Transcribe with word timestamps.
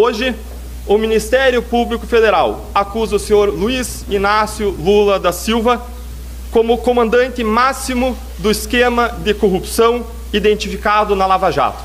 Hoje, 0.00 0.32
o 0.86 0.96
Ministério 0.96 1.60
Público 1.60 2.06
Federal 2.06 2.66
acusa 2.72 3.16
o 3.16 3.18
senhor 3.18 3.48
Luiz 3.48 4.04
Inácio 4.08 4.70
Lula 4.70 5.18
da 5.18 5.32
Silva 5.32 5.84
como 6.52 6.78
comandante 6.78 7.42
máximo 7.42 8.16
do 8.38 8.48
esquema 8.48 9.08
de 9.08 9.34
corrupção 9.34 10.06
identificado 10.32 11.16
na 11.16 11.26
Lava 11.26 11.50
Jato. 11.50 11.82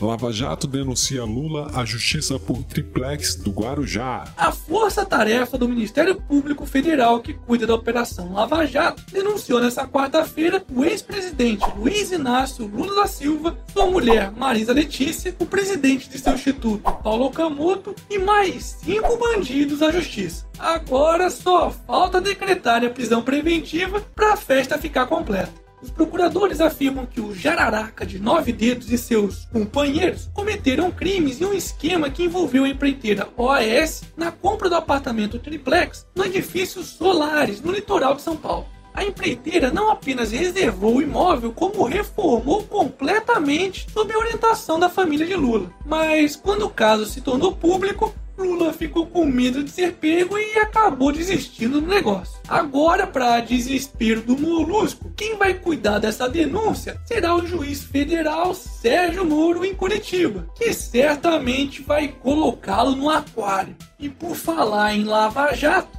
Lava 0.00 0.32
Jato 0.32 0.68
denuncia 0.68 1.24
Lula 1.24 1.72
à 1.74 1.84
justiça 1.84 2.38
por 2.38 2.62
triplex 2.62 3.34
do 3.34 3.50
Guarujá. 3.50 4.32
A 4.36 4.52
força-tarefa 4.52 5.58
do 5.58 5.68
Ministério 5.68 6.14
Público 6.14 6.64
Federal 6.64 7.18
que 7.20 7.34
cuida 7.34 7.66
da 7.66 7.74
Operação 7.74 8.32
Lava 8.32 8.64
Jato 8.64 9.02
denunciou 9.10 9.60
nesta 9.60 9.88
quarta-feira 9.88 10.64
o 10.72 10.84
ex-presidente 10.84 11.66
Luiz 11.76 12.12
Inácio 12.12 12.64
Lula 12.64 13.02
da 13.02 13.08
Silva, 13.08 13.58
sua 13.72 13.86
mulher 13.86 14.30
Marisa 14.30 14.72
Letícia, 14.72 15.34
o 15.40 15.46
presidente 15.46 16.08
de 16.08 16.18
seu 16.18 16.34
instituto 16.34 16.92
Paulo 17.02 17.26
Okamoto 17.26 17.92
e 18.08 18.18
mais 18.18 18.78
cinco 18.80 19.16
bandidos 19.16 19.82
à 19.82 19.90
justiça. 19.90 20.46
Agora 20.58 21.28
só 21.28 21.70
falta 21.70 22.20
decretar 22.20 22.84
a 22.84 22.90
prisão 22.90 23.20
preventiva 23.20 24.00
para 24.14 24.34
a 24.34 24.36
festa 24.36 24.78
ficar 24.78 25.06
completa. 25.06 25.67
Os 25.80 25.90
procuradores 25.90 26.60
afirmam 26.60 27.06
que 27.06 27.20
o 27.20 27.32
Jararaca 27.32 28.04
de 28.04 28.18
Nove 28.18 28.52
Dedos 28.52 28.90
e 28.90 28.98
seus 28.98 29.44
companheiros 29.46 30.28
cometeram 30.34 30.90
crimes 30.90 31.40
em 31.40 31.44
um 31.44 31.52
esquema 31.52 32.10
que 32.10 32.24
envolveu 32.24 32.64
a 32.64 32.68
empreiteira 32.68 33.28
OAS 33.36 34.02
na 34.16 34.32
compra 34.32 34.68
do 34.68 34.74
apartamento 34.74 35.38
triplex 35.38 36.04
no 36.16 36.24
edifício 36.24 36.82
Solares, 36.82 37.60
no 37.60 37.70
litoral 37.70 38.16
de 38.16 38.22
São 38.22 38.36
Paulo. 38.36 38.66
A 38.92 39.04
empreiteira 39.04 39.70
não 39.70 39.90
apenas 39.90 40.32
reservou 40.32 40.96
o 40.96 41.02
imóvel, 41.02 41.52
como 41.52 41.84
reformou 41.84 42.64
completamente 42.64 43.86
sob 43.92 44.16
orientação 44.16 44.80
da 44.80 44.88
família 44.88 45.24
de 45.24 45.36
Lula. 45.36 45.72
Mas 45.86 46.34
quando 46.34 46.66
o 46.66 46.70
caso 46.70 47.06
se 47.06 47.20
tornou 47.20 47.54
público, 47.54 48.12
Lula 48.38 48.72
ficou 48.72 49.04
com 49.06 49.24
medo 49.24 49.64
de 49.64 49.70
ser 49.70 49.94
pego 49.94 50.38
e 50.38 50.58
acabou 50.58 51.10
desistindo 51.10 51.80
do 51.80 51.86
negócio. 51.88 52.38
Agora, 52.46 53.06
para 53.06 53.40
desespero 53.40 54.22
do 54.22 54.38
Molusco, 54.38 55.10
quem 55.16 55.36
vai 55.36 55.54
cuidar 55.54 55.98
dessa 55.98 56.28
denúncia 56.28 57.00
será 57.04 57.34
o 57.34 57.44
juiz 57.44 57.82
federal 57.82 58.54
Sérgio 58.54 59.24
Moro 59.24 59.64
em 59.64 59.74
Curitiba, 59.74 60.48
que 60.56 60.72
certamente 60.72 61.82
vai 61.82 62.08
colocá-lo 62.08 62.94
no 62.94 63.10
aquário. 63.10 63.74
E 63.98 64.08
por 64.08 64.36
falar 64.36 64.94
em 64.94 65.02
Lava 65.02 65.52
Jato, 65.54 65.98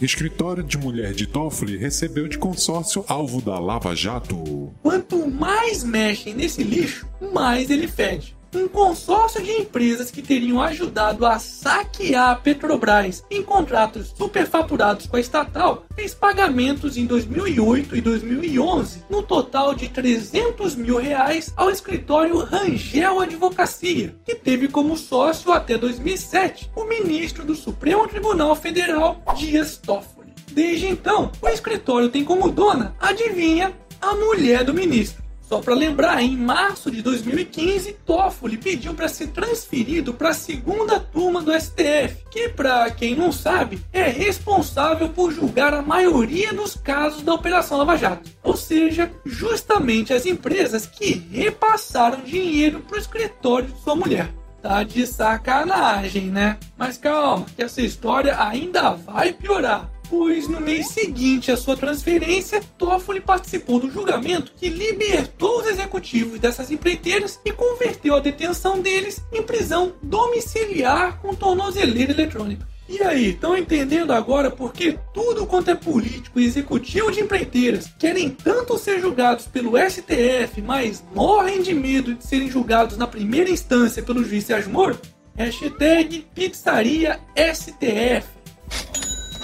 Escritório 0.00 0.64
de 0.64 0.76
mulher 0.76 1.12
de 1.12 1.28
Toffoli 1.28 1.76
recebeu 1.76 2.26
de 2.26 2.36
consórcio 2.36 3.04
alvo 3.06 3.40
da 3.40 3.56
Lava 3.60 3.94
Jato. 3.94 4.74
Quanto 4.82 5.30
mais 5.30 5.84
mexem 5.84 6.34
nesse 6.34 6.64
lixo, 6.64 7.08
mais 7.32 7.70
ele 7.70 7.86
fede 7.86 8.36
um 8.54 8.68
consórcio 8.68 9.42
de 9.42 9.50
empresas 9.52 10.10
que 10.10 10.20
teriam 10.20 10.60
ajudado 10.60 11.24
a 11.24 11.38
saquear 11.38 12.30
a 12.30 12.36
Petrobras 12.36 13.24
em 13.30 13.42
contratos 13.42 14.12
superfaturados 14.16 15.06
com 15.06 15.16
a 15.16 15.20
estatal 15.20 15.86
fez 15.94 16.14
pagamentos 16.14 16.96
em 16.96 17.06
2008 17.06 17.96
e 17.96 18.00
2011 18.00 19.04
no 19.08 19.22
total 19.22 19.74
de 19.74 19.88
300 19.88 20.74
mil 20.74 20.98
reais 20.98 21.52
ao 21.56 21.70
escritório 21.70 22.38
Rangel 22.38 23.20
Advocacia, 23.20 24.14
que 24.24 24.34
teve 24.34 24.68
como 24.68 24.96
sócio 24.96 25.52
até 25.52 25.78
2007 25.78 26.70
o 26.76 26.84
ministro 26.84 27.44
do 27.44 27.54
Supremo 27.54 28.06
Tribunal 28.06 28.54
Federal 28.54 29.22
Dias 29.36 29.76
Toffoli. 29.78 30.32
Desde 30.50 30.86
então, 30.86 31.32
o 31.40 31.48
escritório 31.48 32.10
tem 32.10 32.24
como 32.24 32.50
dona, 32.50 32.94
adivinha, 33.00 33.72
a 34.00 34.14
mulher 34.14 34.64
do 34.64 34.74
ministro. 34.74 35.21
Só 35.52 35.60
para 35.60 35.74
lembrar, 35.74 36.22
em 36.22 36.34
março 36.34 36.90
de 36.90 37.02
2015, 37.02 37.92
Toffoli 38.06 38.56
pediu 38.56 38.94
para 38.94 39.06
ser 39.06 39.26
transferido 39.26 40.14
para 40.14 40.30
a 40.30 40.34
segunda 40.34 40.98
turma 40.98 41.42
do 41.42 41.52
STF, 41.52 42.24
que, 42.30 42.48
para 42.48 42.90
quem 42.90 43.14
não 43.14 43.30
sabe, 43.30 43.78
é 43.92 44.04
responsável 44.04 45.10
por 45.10 45.30
julgar 45.30 45.74
a 45.74 45.82
maioria 45.82 46.54
dos 46.54 46.74
casos 46.74 47.20
da 47.20 47.34
Operação 47.34 47.76
Lava 47.76 47.98
Jato. 47.98 48.30
Ou 48.42 48.56
seja, 48.56 49.10
justamente 49.26 50.14
as 50.14 50.24
empresas 50.24 50.86
que 50.86 51.22
repassaram 51.30 52.22
dinheiro 52.22 52.80
para 52.80 52.96
o 52.96 53.00
escritório 53.00 53.68
de 53.68 53.78
sua 53.82 53.94
mulher. 53.94 54.32
Tá 54.62 54.82
de 54.82 55.06
sacanagem, 55.06 56.30
né? 56.30 56.56
Mas 56.78 56.96
calma, 56.96 57.44
que 57.54 57.62
essa 57.62 57.82
história 57.82 58.42
ainda 58.42 58.92
vai 58.92 59.34
piorar 59.34 59.90
pois 60.12 60.46
no 60.46 60.60
mês 60.60 60.88
seguinte 60.88 61.50
à 61.50 61.56
sua 61.56 61.74
transferência, 61.74 62.60
Toffoli 62.76 63.18
participou 63.18 63.80
do 63.80 63.90
julgamento 63.90 64.52
que 64.54 64.68
libertou 64.68 65.60
os 65.60 65.66
executivos 65.66 66.38
dessas 66.38 66.70
empreiteiras 66.70 67.40
e 67.42 67.50
converteu 67.50 68.14
a 68.14 68.20
detenção 68.20 68.78
deles 68.78 69.24
em 69.32 69.42
prisão 69.42 69.94
domiciliar 70.02 71.18
com 71.22 71.34
tornozeleira 71.34 72.12
eletrônica. 72.12 72.68
E 72.86 73.02
aí, 73.02 73.30
estão 73.30 73.56
entendendo 73.56 74.12
agora 74.12 74.50
por 74.50 74.74
que 74.74 74.98
tudo 75.14 75.46
quanto 75.46 75.70
é 75.70 75.74
político 75.74 76.38
e 76.38 76.44
executivo 76.44 77.10
de 77.10 77.20
empreiteiras 77.20 77.90
querem 77.98 78.28
tanto 78.28 78.76
ser 78.76 79.00
julgados 79.00 79.46
pelo 79.46 79.78
STF, 79.78 80.60
mas 80.60 81.02
morrem 81.14 81.62
de 81.62 81.72
medo 81.72 82.14
de 82.14 82.26
serem 82.26 82.50
julgados 82.50 82.98
na 82.98 83.06
primeira 83.06 83.48
instância 83.48 84.02
pelo 84.02 84.22
juiz 84.22 84.44
Sérgio 84.44 84.70
Moro? 84.70 85.00
Hashtag 85.34 86.26
Pizzaria 86.34 87.18
STF. 87.34 88.41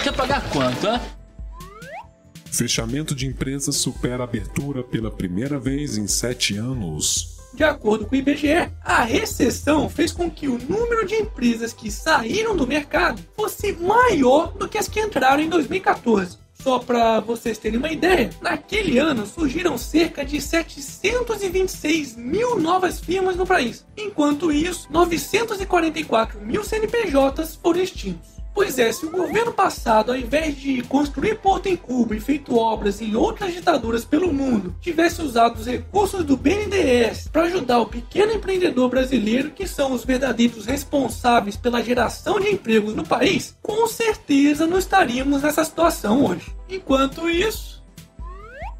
Quer 0.01 0.13
pagar 0.13 0.49
quanto, 0.49 0.87
hein? 0.87 0.99
Fechamento 2.51 3.13
de 3.13 3.27
empresas 3.27 3.75
supera 3.75 4.23
abertura 4.23 4.81
pela 4.81 5.11
primeira 5.11 5.59
vez 5.59 5.97
em 5.97 6.07
sete 6.07 6.55
anos. 6.57 7.37
De 7.53 7.63
acordo 7.63 8.05
com 8.05 8.15
o 8.15 8.17
IBGE, 8.17 8.69
a 8.81 9.03
recessão 9.03 9.89
fez 9.89 10.11
com 10.11 10.29
que 10.29 10.47
o 10.47 10.57
número 10.57 11.05
de 11.05 11.15
empresas 11.15 11.73
que 11.73 11.91
saíram 11.91 12.55
do 12.55 12.65
mercado 12.65 13.21
fosse 13.35 13.73
maior 13.73 14.53
do 14.53 14.69
que 14.69 14.77
as 14.77 14.87
que 14.87 14.99
entraram 14.99 15.41
em 15.43 15.49
2014. 15.49 16.37
Só 16.53 16.79
para 16.79 17.19
vocês 17.19 17.57
terem 17.57 17.77
uma 17.79 17.91
ideia, 17.91 18.29
naquele 18.41 18.99
ano 18.99 19.25
surgiram 19.25 19.77
cerca 19.77 20.23
de 20.25 20.41
726 20.41 22.15
mil 22.15 22.59
novas 22.59 22.99
firmas 22.99 23.35
no 23.35 23.45
país. 23.45 23.85
Enquanto 23.97 24.51
isso, 24.51 24.87
944 24.91 26.41
mil 26.41 26.63
CNPJs 26.63 27.55
foram 27.61 27.81
extintos. 27.81 28.38
Pois 28.59 28.77
é, 28.77 28.91
se 28.91 29.05
o 29.05 29.09
governo 29.09 29.53
passado, 29.53 30.11
ao 30.11 30.17
invés 30.17 30.57
de 30.57 30.81
construir 30.81 31.35
porto 31.35 31.67
em 31.67 31.77
Cuba 31.77 32.13
e 32.13 32.19
feito 32.19 32.57
obras 32.57 33.01
em 33.01 33.15
outras 33.15 33.53
ditaduras 33.53 34.03
pelo 34.03 34.33
mundo, 34.33 34.75
tivesse 34.81 35.21
usado 35.21 35.59
os 35.59 35.65
recursos 35.65 36.25
do 36.25 36.35
BNDES 36.35 37.29
para 37.31 37.43
ajudar 37.43 37.79
o 37.79 37.85
pequeno 37.85 38.33
empreendedor 38.33 38.89
brasileiro, 38.89 39.51
que 39.51 39.65
são 39.65 39.93
os 39.93 40.03
verdadeiros 40.03 40.65
responsáveis 40.65 41.55
pela 41.55 41.81
geração 41.81 42.37
de 42.37 42.49
empregos 42.49 42.93
no 42.93 43.07
país, 43.07 43.57
com 43.61 43.87
certeza 43.87 44.67
não 44.67 44.77
estaríamos 44.77 45.41
nessa 45.41 45.63
situação 45.63 46.25
hoje. 46.25 46.53
Enquanto 46.69 47.29
isso, 47.29 47.81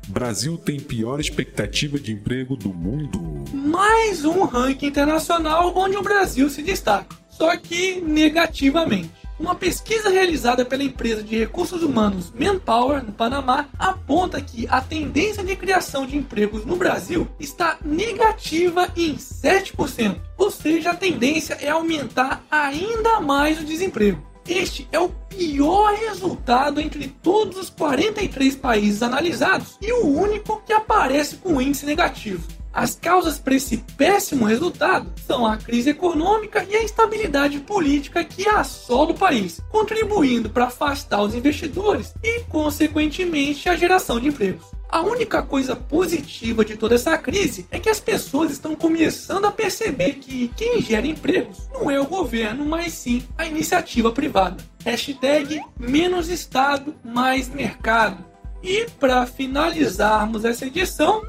Brasil 0.09 0.57
tem 0.57 0.77
pior 0.77 1.21
expectativa 1.21 1.97
de 1.97 2.11
emprego 2.11 2.57
do 2.57 2.73
mundo. 2.73 3.45
Mais 3.53 4.25
um 4.25 4.43
ranking 4.43 4.87
internacional 4.87 5.71
onde 5.73 5.95
o 5.95 6.03
Brasil 6.03 6.49
se 6.49 6.61
destaca, 6.61 7.15
só 7.29 7.55
que 7.55 8.01
negativamente. 8.01 9.18
Uma 9.39 9.55
pesquisa 9.55 10.09
realizada 10.09 10.65
pela 10.65 10.83
empresa 10.83 11.23
de 11.23 11.37
recursos 11.37 11.81
humanos 11.81 12.33
Manpower, 12.37 13.01
no 13.01 13.13
Panamá, 13.13 13.69
aponta 13.79 14.41
que 14.41 14.67
a 14.69 14.81
tendência 14.81 15.41
de 15.41 15.55
criação 15.55 16.05
de 16.05 16.17
empregos 16.17 16.65
no 16.65 16.75
Brasil 16.75 17.25
está 17.39 17.77
negativa 17.83 18.91
em 18.97 19.15
7%, 19.15 20.19
ou 20.37 20.51
seja, 20.51 20.91
a 20.91 20.95
tendência 20.95 21.53
é 21.61 21.69
aumentar 21.69 22.43
ainda 22.51 23.21
mais 23.21 23.61
o 23.61 23.63
desemprego. 23.63 24.21
Este 24.45 24.89
é 24.91 24.99
o 24.99 25.07
pior 25.07 25.93
resultado 25.93 26.81
entre 26.81 27.07
todos 27.07 27.57
os 27.57 27.69
43 27.69 28.57
países 28.57 29.01
analisados 29.01 29.77
e 29.81 29.93
o 29.93 30.07
único 30.07 30.61
que 30.65 30.73
aparece 30.73 31.37
com 31.37 31.61
índice 31.61 31.85
negativo. 31.85 32.58
As 32.73 32.95
causas 32.95 33.39
para 33.39 33.55
esse 33.55 33.77
péssimo 33.97 34.45
resultado 34.45 35.11
são 35.25 35.45
a 35.45 35.57
crise 35.57 35.89
econômica 35.89 36.65
e 36.69 36.75
a 36.75 36.83
instabilidade 36.83 37.59
política 37.59 38.23
que 38.23 38.47
assola 38.47 39.11
o 39.11 39.17
país, 39.17 39.59
contribuindo 39.69 40.49
para 40.49 40.65
afastar 40.65 41.21
os 41.21 41.33
investidores 41.33 42.13
e, 42.23 42.41
consequentemente, 42.41 43.67
a 43.67 43.75
geração 43.75 44.19
de 44.19 44.27
empregos. 44.27 44.65
A 44.91 45.01
única 45.01 45.43
coisa 45.43 45.75
positiva 45.75 46.65
de 46.65 46.75
toda 46.75 46.95
essa 46.95 47.15
crise 47.15 47.67
é 47.69 47.79
que 47.79 47.89
as 47.89 47.99
pessoas 47.99 48.51
estão 48.51 48.75
começando 48.75 49.45
a 49.45 49.51
perceber 49.51 50.13
que 50.13 50.51
quem 50.57 50.81
gera 50.81 51.05
empregos 51.05 51.69
não 51.71 51.91
é 51.91 51.99
o 51.99 52.07
governo, 52.07 52.65
mas 52.65 52.93
sim 52.93 53.23
a 53.37 53.45
iniciativa 53.45 54.11
privada. 54.11 54.57
Hashtag 54.83 55.61
menos 55.79 56.27
Estado, 56.27 56.95
mais 57.03 57.49
mercado. 57.49 58.25
E 58.63 58.87
para 58.99 59.27
finalizarmos 59.27 60.43
essa 60.43 60.65
edição, 60.65 61.21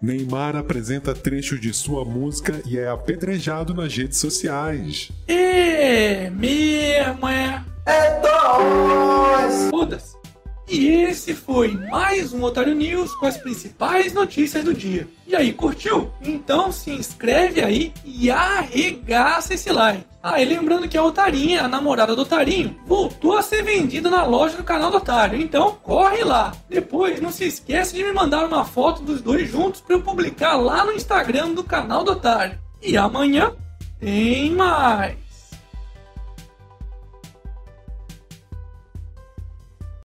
Neymar 0.00 0.54
apresenta 0.54 1.12
trecho 1.14 1.58
de 1.58 1.72
sua 1.74 2.04
música 2.04 2.62
e 2.64 2.78
é 2.78 2.88
apedrejado 2.88 3.74
nas 3.74 3.96
redes 3.96 4.18
sociais. 4.18 5.10
É 5.26 6.30
mesmo, 6.30 7.26
é. 7.28 7.64
É 7.84 8.20
nóis! 8.20 9.57
E 10.70 10.86
esse 10.86 11.34
foi 11.34 11.72
mais 11.90 12.34
um 12.34 12.42
Otário 12.42 12.74
News 12.74 13.14
com 13.14 13.24
as 13.24 13.38
principais 13.38 14.12
notícias 14.12 14.62
do 14.62 14.74
dia. 14.74 15.08
E 15.26 15.34
aí, 15.34 15.50
curtiu? 15.50 16.12
Então 16.20 16.70
se 16.70 16.90
inscreve 16.90 17.62
aí 17.62 17.90
e 18.04 18.30
arregaça 18.30 19.54
esse 19.54 19.72
like. 19.72 20.04
Ah, 20.22 20.42
e 20.42 20.44
lembrando 20.44 20.86
que 20.86 20.98
a 20.98 21.02
Otarinha, 21.02 21.62
a 21.62 21.68
namorada 21.68 22.14
do 22.14 22.20
Otarinho, 22.20 22.76
voltou 22.86 23.38
a 23.38 23.42
ser 23.42 23.62
vendida 23.62 24.10
na 24.10 24.24
loja 24.26 24.58
do 24.58 24.62
canal 24.62 24.90
do 24.90 24.98
Otário. 24.98 25.40
Então 25.40 25.78
corre 25.82 26.22
lá. 26.22 26.52
Depois, 26.68 27.18
não 27.18 27.32
se 27.32 27.46
esquece 27.46 27.96
de 27.96 28.04
me 28.04 28.12
mandar 28.12 28.44
uma 28.44 28.62
foto 28.62 29.02
dos 29.02 29.22
dois 29.22 29.50
juntos 29.50 29.80
para 29.80 29.96
eu 29.96 30.02
publicar 30.02 30.56
lá 30.56 30.84
no 30.84 30.92
Instagram 30.92 31.54
do 31.54 31.64
canal 31.64 32.04
do 32.04 32.12
Otário. 32.12 32.58
E 32.82 32.94
amanhã 32.94 33.52
tem 33.98 34.50
mais. 34.50 35.27